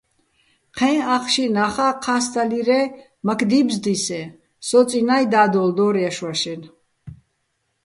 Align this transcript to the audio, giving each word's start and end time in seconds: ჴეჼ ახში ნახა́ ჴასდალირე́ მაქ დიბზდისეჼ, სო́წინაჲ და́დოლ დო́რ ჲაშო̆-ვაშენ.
ჴეჼ 0.75 0.91
ახში 1.15 1.45
ნახა́ 1.55 1.91
ჴასდალირე́ 2.03 2.85
მაქ 3.25 3.39
დიბზდისეჼ, 3.49 4.21
სო́წინაჲ 4.67 5.25
და́დოლ 5.31 5.69
დო́რ 5.77 5.95
ჲაშო̆-ვაშენ. 6.01 6.61